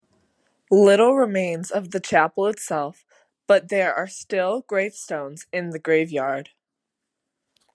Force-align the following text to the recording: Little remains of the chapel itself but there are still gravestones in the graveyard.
Little 0.71 1.13
remains 1.13 1.69
of 1.69 1.91
the 1.91 1.99
chapel 1.99 2.47
itself 2.47 3.05
but 3.45 3.69
there 3.69 3.93
are 3.93 4.07
still 4.07 4.61
gravestones 4.61 5.45
in 5.53 5.69
the 5.69 5.77
graveyard. 5.77 6.49